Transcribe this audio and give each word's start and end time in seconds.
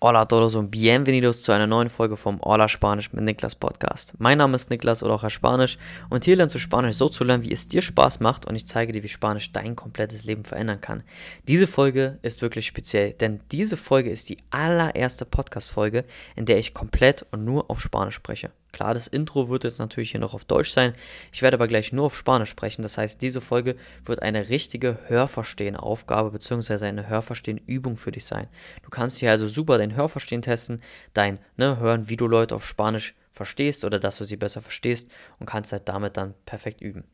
Hola 0.00 0.20
a 0.20 0.26
todos 0.26 0.54
und 0.54 0.70
bienvenidos 0.70 1.42
zu 1.42 1.50
einer 1.50 1.66
neuen 1.66 1.88
Folge 1.88 2.16
vom 2.16 2.40
Hola 2.42 2.68
Spanisch 2.68 3.12
mit 3.12 3.24
Niklas 3.24 3.56
Podcast. 3.56 4.14
Mein 4.18 4.38
Name 4.38 4.54
ist 4.54 4.70
Niklas 4.70 5.02
oder 5.02 5.14
auch 5.14 5.24
Herr 5.24 5.30
Spanisch 5.30 5.76
und 6.08 6.24
hier 6.24 6.36
lernst 6.36 6.54
du 6.54 6.60
Spanisch 6.60 6.94
so 6.94 7.08
zu 7.08 7.24
lernen, 7.24 7.42
wie 7.42 7.50
es 7.50 7.66
dir 7.66 7.82
Spaß 7.82 8.20
macht 8.20 8.46
und 8.46 8.54
ich 8.54 8.64
zeige 8.68 8.92
dir, 8.92 9.02
wie 9.02 9.08
Spanisch 9.08 9.50
dein 9.50 9.74
komplettes 9.74 10.22
Leben 10.22 10.44
verändern 10.44 10.80
kann. 10.80 11.02
Diese 11.48 11.66
Folge 11.66 12.20
ist 12.22 12.42
wirklich 12.42 12.68
speziell, 12.68 13.14
denn 13.14 13.40
diese 13.50 13.76
Folge 13.76 14.10
ist 14.10 14.28
die 14.28 14.38
allererste 14.50 15.24
Podcast-Folge, 15.24 16.04
in 16.36 16.46
der 16.46 16.58
ich 16.58 16.74
komplett 16.74 17.26
und 17.32 17.44
nur 17.44 17.68
auf 17.68 17.80
Spanisch 17.80 18.14
spreche. 18.14 18.52
Klar, 18.72 18.94
das 18.94 19.08
Intro 19.08 19.48
wird 19.48 19.64
jetzt 19.64 19.78
natürlich 19.78 20.10
hier 20.10 20.20
noch 20.20 20.34
auf 20.34 20.44
Deutsch 20.44 20.70
sein. 20.70 20.92
Ich 21.32 21.42
werde 21.42 21.56
aber 21.56 21.68
gleich 21.68 21.92
nur 21.92 22.06
auf 22.06 22.16
Spanisch 22.16 22.50
sprechen. 22.50 22.82
Das 22.82 22.98
heißt, 22.98 23.20
diese 23.22 23.40
Folge 23.40 23.76
wird 24.04 24.22
eine 24.22 24.50
richtige 24.50 24.98
Hörverstehen-Aufgabe 25.06 26.30
bzw. 26.30 26.86
eine 26.86 27.08
Hörverstehen-Übung 27.08 27.96
für 27.96 28.12
dich 28.12 28.26
sein. 28.26 28.46
Du 28.82 28.90
kannst 28.90 29.18
hier 29.18 29.30
also 29.30 29.48
super 29.48 29.78
dein 29.78 29.96
Hörverstehen 29.96 30.42
testen, 30.42 30.82
dein 31.14 31.38
ne, 31.56 31.78
Hören, 31.78 32.08
wie 32.08 32.16
du 32.16 32.26
Leute 32.26 32.54
auf 32.54 32.66
Spanisch 32.66 33.14
verstehst 33.38 33.84
oder 33.84 33.98
dass 33.98 34.18
du 34.18 34.24
sie 34.24 34.36
besser 34.36 34.60
verstehst 34.60 35.10
und 35.38 35.46
kannst 35.46 35.72
halt 35.72 35.88
damit 35.88 36.16
dann 36.16 36.34
perfekt 36.44 36.82
üben. 36.82 37.04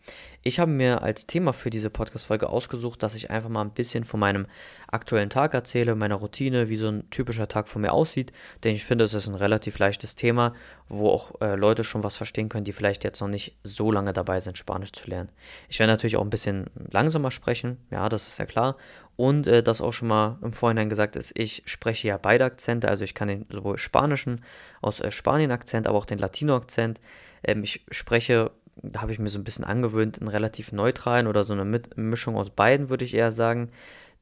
Ich 0.47 0.61
habe 0.61 0.71
mir 0.71 1.01
als 1.01 1.27
Thema 1.27 1.55
für 1.55 1.71
diese 1.71 1.89
Podcast-Folge 1.89 2.51
ausgesucht, 2.51 3.03
dass 3.03 3.15
ich 3.15 3.31
einfach 3.31 3.49
mal 3.49 3.63
ein 3.63 3.71
bisschen 3.71 4.05
von 4.05 4.21
meinem 4.21 4.45
aktuellen 4.93 5.31
Tag 5.31 5.55
erzähle, 5.55 5.95
meiner 5.95 6.17
Routine, 6.17 6.69
wie 6.69 6.77
so 6.77 6.87
ein 6.87 7.09
typischer 7.09 7.49
Tag 7.49 7.67
von 7.67 7.81
mir 7.81 7.95
aussieht, 7.95 8.31
denn 8.63 8.75
ich 8.75 8.85
finde, 8.85 9.07
es 9.07 9.15
ist 9.15 9.27
ein 9.27 9.37
relativ 9.37 9.79
leichtes 9.79 10.17
Thema, 10.17 10.53
wo 10.91 11.09
auch 11.09 11.41
äh, 11.41 11.55
Leute 11.55 11.83
schon 11.83 12.03
was 12.03 12.17
verstehen 12.17 12.51
können, 12.51 12.67
die 12.67 12.75
vielleicht 12.75 13.05
jetzt 13.05 13.23
noch 13.23 13.29
nicht 13.29 13.57
so 13.63 13.91
lange 13.91 14.13
dabei 14.13 14.39
sind, 14.39 14.59
Spanisch 14.59 14.93
zu 14.93 15.09
lernen. 15.09 15.31
Ich 15.71 15.79
werde 15.79 15.95
natürlich 15.95 16.17
auch 16.17 16.23
ein 16.25 16.29
bisschen 16.29 16.67
langsamer 16.91 17.31
sprechen, 17.31 17.79
ja, 17.91 18.11
das 18.11 18.29
ist 18.29 18.39
ja 18.39 18.45
klar, 18.45 18.77
und 19.17 19.47
äh, 19.47 19.63
das 19.63 19.81
auch 19.81 19.93
schon 19.93 20.09
mal 20.09 20.37
im 20.43 20.53
Vorhinein 20.53 20.91
gesagt 20.91 21.17
ist, 21.17 21.33
ich 21.39 21.63
spreche 21.65 22.09
ja 22.09 22.19
beide 22.19 22.45
Akzente, 22.45 22.89
also 22.89 23.03
ich 23.03 23.15
kann 23.15 23.29
den 23.29 23.47
sowohl 23.49 23.79
spanischen 23.79 24.45
aus 24.83 25.01
äh, 25.01 25.11
Spanien-Akzent, 25.11 25.87
aber 25.87 25.97
auch 25.97 26.05
den 26.05 26.19
Latino-Akzent. 26.19 27.01
Ähm, 27.45 27.65
ich 27.65 27.85
spreche, 27.91 28.51
habe 28.97 29.13
ich 29.13 29.19
mir 29.19 29.29
so 29.29 29.39
ein 29.39 29.45
bisschen 29.45 29.65
angewöhnt, 29.65 30.21
einen 30.21 30.29
relativ 30.29 30.73
neutralen 30.73 31.27
oder 31.27 31.45
so 31.45 31.53
eine 31.53 31.65
Mit 31.65 31.97
Mischung 31.97 32.37
aus 32.37 32.51
beiden, 32.51 32.89
würde 32.89 33.05
ich 33.05 33.15
eher 33.15 33.33
sagen. 33.33 33.71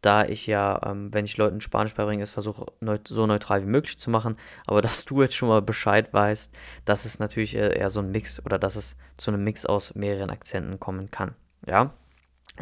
Da 0.00 0.25
ich 0.25 0.48
ja, 0.48 0.81
ähm, 0.84 1.14
wenn 1.14 1.25
ich 1.25 1.36
Leuten 1.36 1.61
Spanisch 1.61 1.94
beibringe, 1.94 2.25
es 2.25 2.33
versuche, 2.33 2.67
neut 2.81 3.06
so 3.06 3.25
neutral 3.27 3.62
wie 3.62 3.70
möglich 3.70 3.98
zu 3.98 4.11
machen. 4.11 4.36
Aber 4.67 4.83
dass 4.83 5.05
du 5.05 5.22
jetzt 5.22 5.34
schon 5.34 5.48
mal 5.48 5.62
Bescheid 5.62 6.12
weißt, 6.12 6.53
dass 6.84 7.05
es 7.05 7.19
natürlich 7.19 7.55
äh, 7.56 7.78
eher 7.78 7.91
so 7.91 8.00
ein 8.00 8.11
Mix 8.11 8.44
oder 8.44 8.59
dass 8.59 8.77
es 8.77 8.97
zu 9.17 9.31
einem 9.31 9.44
Mix 9.44 9.64
aus 9.64 9.94
mehreren 9.94 10.31
Akzenten 10.31 10.81
kommen 10.81 11.11
kann. 11.11 11.34
Ja, 11.66 11.94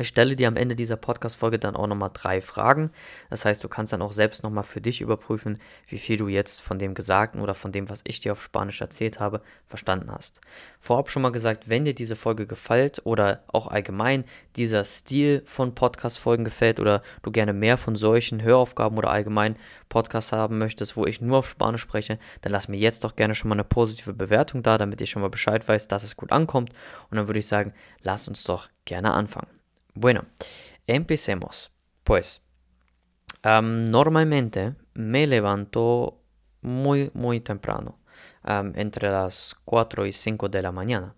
ich 0.01 0.09
stelle 0.09 0.35
dir 0.35 0.49
am 0.49 0.57
Ende 0.57 0.77
dieser 0.77 0.97
Podcast-Folge 0.97 1.59
dann 1.59 1.77
auch 1.77 1.87
nochmal 1.87 2.11
drei 2.13 2.41
Fragen. 2.41 2.91
Das 3.29 3.45
heißt, 3.45 3.63
du 3.63 3.69
kannst 3.69 3.93
dann 3.93 4.03
auch 4.03 4.13
selbst 4.13 4.43
nochmal 4.43 4.65
für 4.65 4.81
dich 4.81 5.01
überprüfen, 5.01 5.59
wie 5.89 5.99
viel 5.99 6.17
du 6.17 6.29
jetzt 6.29 6.63
von 6.63 6.79
dem 6.79 6.95
Gesagten 6.95 7.41
oder 7.41 7.55
von 7.55 7.71
dem, 7.71 7.91
was 7.91 8.03
ich 8.05 8.21
dir 8.21 8.33
auf 8.33 8.43
Spanisch 8.43 8.81
erzählt 8.81 9.21
habe, 9.21 9.43
verstanden 9.67 10.11
hast. 10.11 10.41
Vorab 10.81 11.11
schon 11.11 11.23
mal 11.23 11.33
gesagt, 11.33 11.69
wenn 11.69 11.85
dir 11.85 11.95
diese 11.95 12.17
Folge 12.17 12.47
gefällt 12.47 13.03
oder 13.05 13.45
auch 13.49 13.67
allgemein 13.67 14.25
dieser 14.57 14.85
Stil 14.85 15.43
von 15.45 15.75
Podcast-Folgen 15.75 16.45
gefällt 16.45 16.81
oder 16.81 17.03
du 17.23 17.31
gerne 17.31 17.53
mehr 17.53 17.77
von 17.77 17.95
solchen 17.95 18.43
Höraufgaben 18.43 18.97
oder 18.97 19.11
allgemein 19.11 19.57
Podcasts 19.91 20.33
haben 20.33 20.59
möchtest, 20.59 20.97
wo 20.97 21.05
ich 21.05 21.21
nur 21.21 21.39
auf 21.39 21.49
Spanisch 21.49 21.83
spreche, 21.83 22.19
dann 22.41 22.53
lass 22.53 22.69
mir 22.69 22.79
jetzt 22.79 23.05
doch 23.05 23.17
gerne 23.17 23.35
schon 23.35 23.51
mal 23.51 23.57
eine 23.57 23.65
positive 23.65 24.15
Bewertung 24.15 24.63
da, 24.63 24.79
damit 24.79 25.01
ich 25.03 25.11
schon 25.11 25.23
mal 25.23 25.29
Bescheid 25.29 25.69
weiß, 25.69 25.89
dass 25.89 26.05
es 26.05 26.17
gut 26.17 26.33
ankommt. 26.33 26.71
Und 27.11 27.19
dann 27.19 27.29
würde 27.29 27.41
ich 27.41 27.47
sagen, 27.47 27.75
lass 28.03 28.29
uns 28.29 28.45
doch 28.45 28.69
gerne 28.85 29.13
anfangen. 29.13 29.60
Bueno, 29.95 30.27
empecemos. 30.87 31.73
Pues, 32.05 32.43
normalmente 33.43 34.75
me 34.95 35.27
levanto 35.27 36.23
muy, 36.63 37.11
muy 37.15 37.41
temprano, 37.41 37.99
entre 38.45 39.11
las 39.11 39.57
4 39.65 40.07
y 40.07 40.13
5 40.13 40.49
de 40.49 40.63
la 40.63 40.73
mañana. 40.73 41.15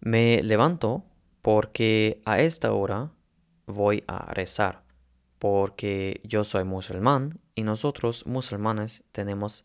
Me 0.00 0.42
levanto 0.42 1.04
porque 1.42 2.20
a 2.24 2.40
esta 2.40 2.72
hora 2.72 3.10
voy 3.66 4.04
a 4.06 4.32
rezar, 4.32 4.82
porque 5.38 6.20
yo 6.24 6.44
soy 6.44 6.64
musulmán 6.64 7.40
y 7.54 7.62
nosotros 7.62 8.26
musulmanes 8.26 9.04
tenemos 9.12 9.64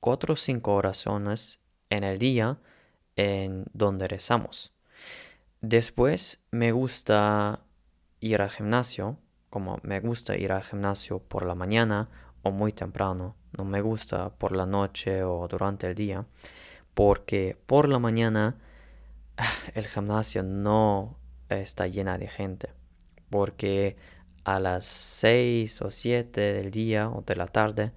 4 0.00 0.34
o 0.34 0.36
5 0.36 0.74
oraciones 0.74 1.60
en 1.90 2.04
el 2.04 2.18
día 2.18 2.58
en 3.16 3.64
donde 3.72 4.08
rezamos. 4.08 4.72
Después 5.60 6.44
me 6.50 6.72
gusta 6.72 7.60
ir 8.20 8.42
al 8.42 8.50
gimnasio, 8.50 9.18
como 9.48 9.80
me 9.82 10.00
gusta 10.00 10.36
ir 10.36 10.52
al 10.52 10.62
gimnasio 10.62 11.18
por 11.18 11.46
la 11.46 11.54
mañana 11.54 12.08
o 12.42 12.50
muy 12.50 12.72
temprano, 12.72 13.36
no 13.56 13.64
me 13.64 13.80
gusta 13.80 14.30
por 14.30 14.54
la 14.54 14.66
noche 14.66 15.24
o 15.24 15.48
durante 15.48 15.88
el 15.88 15.94
día, 15.94 16.26
porque 16.94 17.56
por 17.66 17.88
la 17.88 17.98
mañana 17.98 18.56
el 19.74 19.86
gimnasio 19.86 20.42
no 20.42 21.16
está 21.48 21.86
llena 21.86 22.18
de 22.18 22.28
gente, 22.28 22.70
porque 23.30 23.96
a 24.44 24.60
las 24.60 24.86
6 24.86 25.82
o 25.82 25.90
7 25.90 26.40
del 26.40 26.70
día 26.70 27.08
o 27.08 27.22
de 27.22 27.34
la 27.34 27.46
tarde 27.46 27.92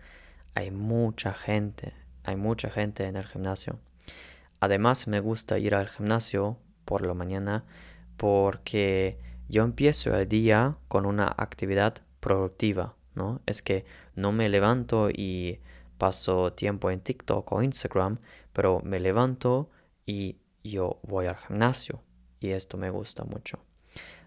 hay 0.56 0.72
mucha 0.72 1.34
gente, 1.34 1.94
hay 2.24 2.38
mucha 2.38 2.70
gente 2.70 3.06
en 3.06 3.18
el 3.18 3.26
gimnasio. 3.26 3.80
Además 4.60 5.08
me 5.08 5.20
gusta 5.20 5.60
ir 5.60 5.76
al 5.76 5.90
gimnasio 5.90 6.58
por 6.90 7.06
la 7.06 7.14
mañana 7.14 7.66
porque 8.18 9.20
yo 9.48 9.64
empiezo 9.64 10.18
el 10.18 10.28
día 10.28 10.76
con 10.88 11.06
una 11.06 11.28
actividad 11.38 12.02
productiva, 12.20 12.96
¿no? 13.14 13.42
Es 13.46 13.62
que 13.62 13.86
no 14.16 14.32
me 14.32 14.50
levanto 14.50 15.12
y 15.12 15.60
paso 16.00 16.52
tiempo 16.54 16.90
en 16.90 17.02
TikTok 17.02 17.52
o 17.52 17.62
Instagram, 17.62 18.18
pero 18.54 18.82
me 18.84 19.00
levanto 19.00 19.70
y 20.08 20.38
yo 20.64 21.00
voy 21.04 21.28
al 21.28 21.38
gimnasio 21.38 22.02
y 22.40 22.50
esto 22.50 22.76
me 22.78 22.90
gusta 22.90 23.24
mucho. 23.24 23.60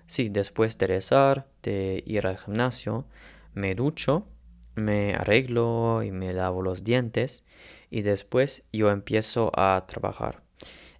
Sí, 0.06 0.28
después 0.28 0.78
de 0.78 0.86
rezar, 0.86 1.48
de 1.64 2.04
ir 2.06 2.28
al 2.28 2.38
gimnasio, 2.38 3.06
me 3.54 3.74
ducho, 3.74 4.28
me 4.76 5.14
arreglo 5.14 6.04
y 6.04 6.12
me 6.12 6.32
lavo 6.32 6.62
los 6.62 6.84
dientes 6.84 7.44
y 7.90 8.02
después 8.02 8.62
yo 8.72 8.88
empiezo 8.92 9.50
a 9.58 9.84
trabajar. 9.88 10.42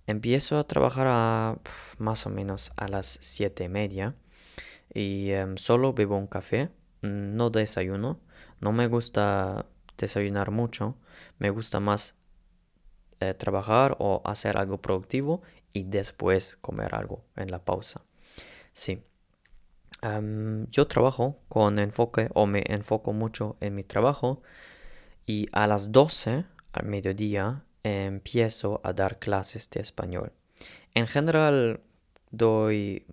Empiezo 0.07 0.59
a 0.59 0.67
trabajar 0.67 1.07
a 1.09 1.59
más 1.99 2.27
o 2.27 2.31
menos 2.31 2.73
a 2.77 2.89
las 2.89 3.19
siete 3.21 3.65
y 3.65 3.69
media 3.69 4.15
y 4.93 5.31
em, 5.31 5.57
solo 5.57 5.93
bebo 5.93 6.17
un 6.17 6.27
café, 6.27 6.71
no 7.03 7.51
desayuno. 7.51 8.21
No 8.61 8.73
me 8.73 8.87
gusta 8.89 9.67
desayunar 9.97 10.51
mucho, 10.51 10.97
me 11.39 11.51
gusta 11.51 11.81
más 11.81 12.15
eh, 13.21 13.35
trabajar 13.35 13.97
o 14.01 14.21
hacer 14.25 14.57
algo 14.57 14.79
productivo 14.79 15.43
y 15.73 15.85
después 15.85 16.57
comer 16.61 16.95
algo 16.95 17.25
en 17.37 17.51
la 17.51 17.65
pausa. 17.65 18.03
Sí. 18.73 19.03
Em, 20.03 20.67
yo 20.71 20.89
trabajo 20.89 21.39
con 21.49 21.79
enfoque 21.79 22.29
o 22.35 22.47
me 22.47 22.65
enfoco 22.67 23.13
mucho 23.13 23.57
en 23.61 23.77
mi 23.77 23.85
trabajo 23.85 24.43
y 25.27 25.49
a 25.53 25.69
las 25.69 25.93
12 25.93 26.45
al 26.73 26.87
mediodía 26.87 27.65
empiezo 27.83 28.81
a 28.85 28.93
dar 28.93 29.19
clases 29.19 29.71
de 29.71 29.81
español. 29.81 30.33
En 30.95 31.07
general 31.07 31.81
doy 32.31 33.07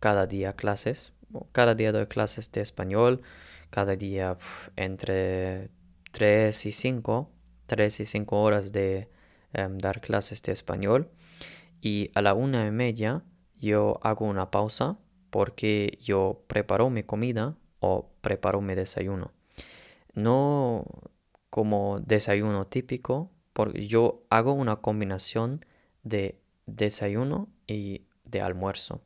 cada 0.00 0.26
día 0.26 0.54
clases, 0.54 1.12
cada 1.52 1.74
día 1.74 1.92
doy 1.92 2.06
clases 2.06 2.52
de 2.52 2.60
español, 2.60 3.22
cada 3.70 3.96
día 3.96 4.38
entre 4.76 5.70
3 6.12 6.66
y 6.66 6.72
5, 6.72 7.30
3 7.66 8.00
y 8.00 8.04
5 8.04 8.42
horas 8.42 8.72
de 8.72 9.08
em, 9.52 9.78
dar 9.78 10.00
clases 10.00 10.42
de 10.42 10.52
español. 10.52 11.10
Y 11.80 12.10
a 12.14 12.22
la 12.22 12.34
una 12.34 12.66
y 12.66 12.70
media 12.70 13.24
yo 13.58 13.98
hago 14.02 14.26
una 14.26 14.50
pausa 14.50 14.98
porque 15.30 15.98
yo 16.00 16.44
preparo 16.46 16.90
mi 16.90 17.02
comida 17.02 17.56
o 17.80 18.10
preparo 18.20 18.60
mi 18.60 18.74
desayuno. 18.74 19.32
No 20.14 20.84
como 21.50 22.00
desayuno 22.00 22.66
típico, 22.66 23.30
porque 23.54 23.86
yo 23.86 24.24
hago 24.28 24.52
una 24.52 24.76
combinación 24.76 25.64
de 26.02 26.38
desayuno 26.66 27.48
y 27.66 28.02
de 28.24 28.42
almuerzo. 28.42 29.00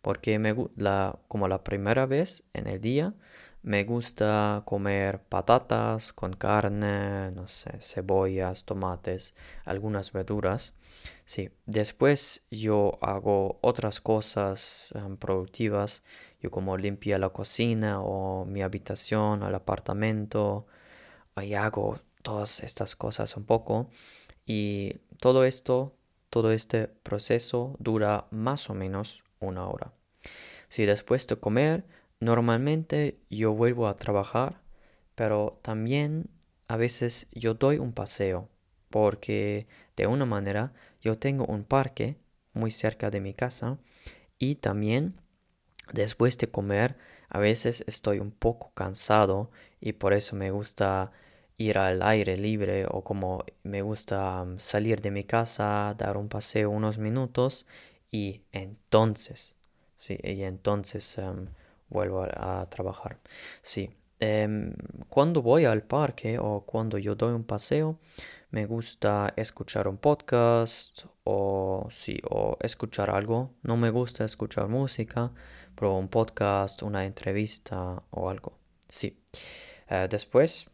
Porque 0.00 0.38
me 0.38 0.54
la, 0.76 1.18
como 1.28 1.48
la 1.48 1.62
primera 1.64 2.06
vez 2.06 2.44
en 2.54 2.68
el 2.68 2.80
día 2.80 3.14
me 3.62 3.84
gusta 3.84 4.62
comer 4.64 5.20
patatas 5.20 6.12
con 6.12 6.32
carne, 6.34 7.32
no 7.32 7.48
sé, 7.48 7.72
cebollas, 7.80 8.64
tomates, 8.64 9.34
algunas 9.64 10.12
verduras. 10.12 10.74
Sí, 11.24 11.50
después 11.66 12.42
yo 12.50 12.98
hago 13.02 13.58
otras 13.62 14.00
cosas 14.00 14.92
em, 14.94 15.16
productivas. 15.16 16.02
Yo 16.40 16.50
como 16.50 16.76
limpia 16.76 17.18
la 17.18 17.30
cocina 17.30 18.00
o 18.00 18.44
mi 18.46 18.62
habitación, 18.62 19.42
el 19.42 19.54
apartamento. 19.54 20.66
Ahí 21.34 21.54
hago 21.54 22.00
todas 22.22 22.60
estas 22.60 22.96
cosas 22.96 23.36
un 23.36 23.44
poco 23.44 23.90
y 24.46 24.94
todo 25.18 25.44
esto, 25.44 25.96
todo 26.30 26.52
este 26.52 26.88
proceso 26.88 27.76
dura 27.78 28.26
más 28.30 28.70
o 28.70 28.74
menos 28.74 29.22
una 29.40 29.66
hora. 29.68 29.92
Si 30.68 30.84
después 30.84 31.26
de 31.26 31.36
comer, 31.36 31.84
normalmente 32.20 33.18
yo 33.30 33.52
vuelvo 33.52 33.88
a 33.88 33.96
trabajar, 33.96 34.60
pero 35.14 35.58
también 35.62 36.30
a 36.68 36.76
veces 36.76 37.26
yo 37.32 37.54
doy 37.54 37.78
un 37.78 37.92
paseo 37.92 38.48
porque 38.90 39.66
de 39.96 40.06
una 40.06 40.26
manera 40.26 40.72
yo 41.00 41.18
tengo 41.18 41.44
un 41.46 41.64
parque 41.64 42.16
muy 42.52 42.70
cerca 42.70 43.10
de 43.10 43.20
mi 43.20 43.34
casa 43.34 43.78
y 44.38 44.56
también 44.56 45.20
después 45.92 46.38
de 46.38 46.50
comer 46.50 46.96
a 47.28 47.38
veces 47.38 47.84
estoy 47.86 48.18
un 48.18 48.30
poco 48.30 48.72
cansado 48.74 49.50
y 49.80 49.92
por 49.92 50.12
eso 50.12 50.36
me 50.36 50.50
gusta 50.50 51.12
ir 51.58 51.76
al 51.78 52.02
aire 52.02 52.36
libre 52.36 52.86
o 52.88 53.02
como 53.02 53.44
me 53.64 53.82
gusta 53.82 54.44
mm, 54.44 54.58
salir 54.60 55.00
de 55.02 55.10
mi 55.10 55.24
casa, 55.24 55.94
dar 55.98 56.16
un 56.16 56.28
paseo 56.28 56.70
unos 56.70 56.98
minutos 56.98 57.66
y 58.10 58.42
entonces, 58.52 59.56
sí, 59.96 60.18
y 60.22 60.44
entonces 60.44 61.18
em, 61.18 61.48
vuelvo 61.90 62.22
a, 62.22 62.66
trabajar. 62.70 63.18
Sí, 63.62 63.90
em, 64.20 64.74
cuando 65.08 65.42
voy 65.42 65.64
al 65.64 65.82
parque 65.82 66.38
o 66.38 66.64
cuando 66.64 66.96
yo 66.98 67.14
doy 67.16 67.34
un 67.34 67.44
paseo, 67.44 67.98
me 68.50 68.64
gusta 68.66 69.34
escuchar 69.36 69.88
un 69.88 69.98
podcast 69.98 71.04
o 71.24 71.88
sí, 71.90 72.20
o 72.30 72.56
escuchar 72.60 73.10
algo. 73.10 73.50
No 73.62 73.76
me 73.76 73.90
gusta 73.90 74.24
escuchar 74.24 74.68
música, 74.68 75.32
pero 75.74 75.96
un 75.96 76.08
podcast, 76.08 76.82
una 76.82 77.04
entrevista 77.04 78.02
o 78.10 78.30
algo. 78.30 78.58
Sí. 78.88 79.20
Eh, 79.90 80.06
después 80.10 80.66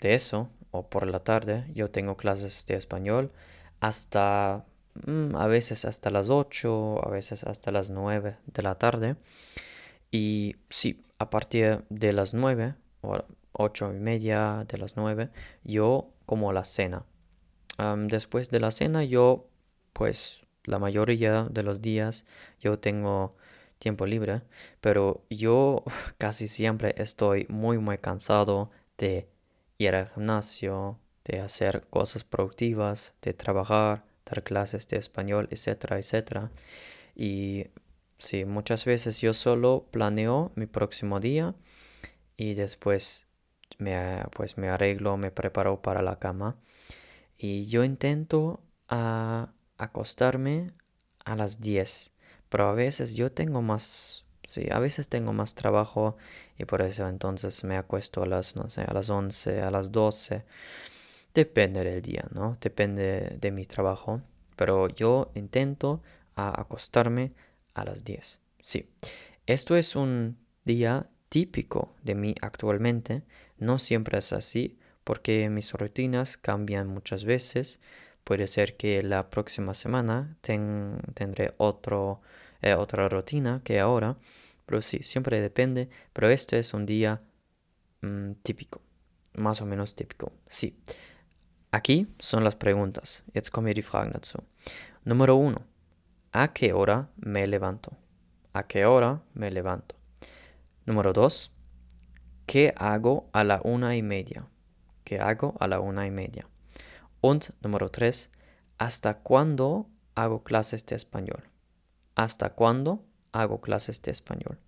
de 0.00 0.14
eso, 0.14 0.50
o 0.70 0.88
por 0.88 1.06
la 1.06 1.20
tarde, 1.20 1.66
yo 1.74 1.90
tengo 1.90 2.16
clases 2.16 2.66
de 2.66 2.76
español 2.76 3.32
hasta 3.80 4.64
mm, 5.06 5.36
a 5.36 5.46
veces 5.46 5.84
hasta 5.84 6.10
las 6.10 6.30
8, 6.30 7.06
a 7.06 7.10
veces 7.10 7.44
hasta 7.44 7.70
las 7.70 7.90
9 7.90 8.36
de 8.46 8.62
la 8.62 8.76
tarde. 8.76 9.16
Y 10.10 10.56
sí, 10.70 11.02
a 11.18 11.30
partir 11.30 11.84
de 11.90 12.12
las 12.12 12.34
9 12.34 12.74
o 13.02 13.18
8 13.52 13.92
y 13.94 14.00
media 14.00 14.64
de 14.68 14.78
las 14.78 14.96
9, 14.96 15.30
yo 15.64 16.10
como 16.26 16.52
la 16.52 16.64
cena. 16.64 17.04
después 18.08 18.50
de 18.50 18.60
la 18.60 18.70
cena, 18.70 19.04
yo, 19.04 19.48
pues, 19.92 20.42
la 20.64 20.78
mayoría 20.78 21.44
de 21.50 21.62
los 21.62 21.80
días, 21.80 22.26
yo 22.60 22.78
tengo 22.78 23.36
tiempo 23.78 24.06
libre, 24.06 24.42
pero 24.80 25.24
yo 25.30 25.84
casi 26.18 26.48
siempre 26.48 26.94
estoy 26.98 27.46
muy, 27.48 27.78
muy 27.78 27.98
cansado 27.98 28.70
de 28.98 29.28
ir 29.78 29.94
al 29.94 30.08
gimnasio, 30.08 30.98
de 31.24 31.40
hacer 31.40 31.86
cosas 31.88 32.24
productivas, 32.24 33.14
de 33.22 33.32
trabajar, 33.34 34.04
dar 34.26 34.42
clases 34.42 34.88
de 34.88 34.98
español, 34.98 35.48
etcétera, 35.50 35.98
etcétera. 35.98 36.50
Y 37.14 37.68
sí, 38.18 38.44
muchas 38.44 38.84
veces 38.84 39.20
yo 39.20 39.32
solo 39.34 39.86
planeo 39.90 40.52
mi 40.56 40.66
próximo 40.66 41.20
día 41.20 41.54
y 42.36 42.54
después 42.54 43.26
me, 43.78 44.22
pues 44.34 44.58
me 44.58 44.68
arreglo, 44.68 45.16
me 45.16 45.30
preparo 45.30 45.82
para 45.82 46.02
la 46.02 46.18
cama 46.18 46.56
y 47.36 47.66
yo 47.66 47.84
intento 47.84 48.60
acostarme 49.76 50.72
a 51.24 51.36
las 51.36 51.60
10, 51.60 52.12
pero 52.48 52.68
a 52.68 52.72
veces 52.72 53.14
yo 53.14 53.30
tengo 53.32 53.62
más 53.62 54.24
Sí, 54.48 54.66
a 54.70 54.78
veces 54.78 55.10
tengo 55.10 55.34
más 55.34 55.54
trabajo 55.54 56.16
y 56.56 56.64
por 56.64 56.80
eso 56.80 57.06
entonces 57.06 57.64
me 57.64 57.76
acuesto 57.76 58.22
a 58.22 58.26
las, 58.26 58.56
no 58.56 58.70
sé, 58.70 58.80
a 58.80 58.94
las 58.94 59.10
11, 59.10 59.60
a 59.60 59.70
las 59.70 59.92
12. 59.92 60.42
Depende 61.34 61.84
del 61.84 62.00
día, 62.00 62.24
¿no? 62.32 62.56
Depende 62.58 63.36
de 63.38 63.50
mi 63.50 63.66
trabajo. 63.66 64.22
Pero 64.56 64.88
yo 64.88 65.30
intento 65.34 66.00
acostarme 66.34 67.34
a 67.74 67.84
las 67.84 68.04
10. 68.04 68.40
Sí, 68.62 68.88
esto 69.46 69.76
es 69.76 69.94
un 69.94 70.38
día 70.64 71.10
típico 71.28 71.94
de 72.02 72.14
mí 72.14 72.34
actualmente. 72.40 73.24
No 73.58 73.78
siempre 73.78 74.16
es 74.16 74.32
así 74.32 74.78
porque 75.04 75.50
mis 75.50 75.74
rutinas 75.74 76.38
cambian 76.38 76.86
muchas 76.86 77.26
veces. 77.26 77.80
Puede 78.24 78.46
ser 78.46 78.78
que 78.78 79.02
la 79.02 79.28
próxima 79.28 79.74
semana 79.74 80.38
tendré 80.40 81.52
otro 81.58 82.22
eh, 82.62 82.74
otra 82.74 83.08
rutina 83.08 83.60
que 83.64 83.80
ahora, 83.80 84.16
pero 84.66 84.82
sí, 84.82 85.02
siempre 85.02 85.40
depende, 85.40 85.88
pero 86.12 86.28
este 86.28 86.58
es 86.58 86.74
un 86.74 86.86
día 86.86 87.22
mm, 88.02 88.32
típico, 88.42 88.80
más 89.34 89.60
o 89.62 89.66
menos 89.66 89.94
típico, 89.94 90.32
sí. 90.46 90.78
Aquí 91.70 92.06
son 92.18 92.44
las 92.44 92.56
preguntas, 92.56 93.24
jetzt 93.34 93.50
kommen 93.50 93.74
die 93.74 93.82
Fragen 93.82 94.12
dazu. 94.12 94.42
Número 95.04 95.36
uno, 95.36 95.66
¿a 96.32 96.52
qué 96.52 96.72
hora 96.72 97.10
me 97.16 97.46
levanto? 97.46 97.92
¿A 98.54 98.66
qué 98.66 98.86
hora 98.86 99.22
me 99.34 99.50
levanto? 99.50 99.94
Número 100.86 101.12
dos, 101.12 101.52
¿qué 102.46 102.72
hago 102.76 103.28
a 103.32 103.44
la 103.44 103.60
una 103.62 103.94
y 103.96 104.02
media? 104.02 104.48
¿Qué 105.04 105.20
hago 105.20 105.54
a 105.60 105.66
la 105.68 105.80
una 105.80 106.06
y 106.06 106.10
media? 106.10 106.48
Und 107.20 107.50
número 107.60 107.90
tres, 107.90 108.30
¿hasta 108.78 109.18
cuándo 109.18 109.86
hago 110.14 110.42
clases 110.42 110.86
de 110.86 110.96
español? 110.96 111.44
Hasta 112.18 112.50
cuándo 112.50 113.04
hago 113.32 113.60
clases 113.60 114.02
de 114.02 114.10
español. 114.10 114.58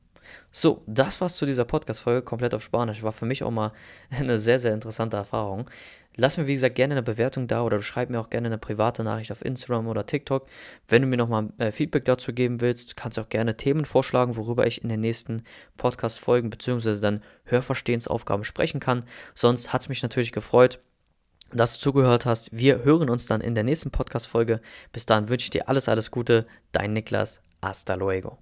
So, 0.52 0.82
das 0.87 1.20
war's 1.20 1.37
zu 1.37 1.47
dieser 1.47 1.64
Podcast-Folge, 1.64 2.23
komplett 2.23 2.55
auf 2.55 2.62
Spanisch. 2.62 3.02
War 3.02 3.12
für 3.12 3.26
mich 3.26 3.43
auch 3.43 3.50
mal 3.50 3.73
eine 4.11 4.38
sehr, 4.38 4.58
sehr 4.58 4.73
interessante 4.73 5.17
Erfahrung. 5.17 5.69
Lass 6.17 6.37
mir, 6.37 6.47
wie 6.47 6.55
gesagt, 6.55 6.75
gerne 6.75 6.94
eine 6.94 7.02
Bewertung 7.02 7.47
da 7.47 7.62
oder 7.62 7.81
schreib 7.82 8.11
mir 8.11 8.20
auch 8.20 8.31
gerne 8.31 8.49
eine 8.49 8.58
private 8.58 9.02
Nachricht 9.05 9.32
auf 9.32 9.44
Instagram 9.44 9.87
oder 9.88 10.06
TikTok. 10.06 10.47
Wenn 10.88 11.02
du 11.02 11.08
mir 11.08 11.17
nochmal 11.17 11.49
äh, 11.58 11.70
Feedback 11.70 12.05
dazu 12.05 12.32
geben 12.32 12.61
willst, 12.61 12.97
kannst 12.97 13.17
du 13.17 13.23
auch 13.23 13.29
gerne 13.29 13.56
Themen 13.56 13.85
vorschlagen, 13.85 14.37
worüber 14.37 14.67
ich 14.67 14.82
in 14.82 14.88
den 14.88 15.00
nächsten 15.00 15.44
Podcast-Folgen 15.76 16.50
bzw. 16.50 17.00
dann 17.00 17.23
Hörverstehensaufgaben 17.44 18.44
sprechen 18.44 18.81
kann. 18.81 19.05
Sonst 19.35 19.73
hat 19.73 19.82
es 19.82 19.88
mich 19.88 20.02
natürlich 20.02 20.32
gefreut, 20.32 20.81
dass 21.52 21.75
du 21.75 21.81
zugehört 21.81 22.26
hast. 22.26 22.50
Wir 22.52 22.85
hören 22.85 23.11
uns 23.11 23.26
dann 23.26 23.41
in 23.41 23.55
der 23.55 23.64
nächsten 23.64 23.91
Podcast-Folge. 23.91 24.61
Bis 24.93 25.06
dahin 25.06 25.29
wünsche 25.29 25.44
ich 25.44 25.50
dir 25.50 25.69
alles, 25.69 25.88
alles 25.88 26.11
Gute. 26.11 26.47
Dein 26.73 26.93
Niklas. 26.93 27.41
Hasta 27.62 27.94
luego. 27.94 28.38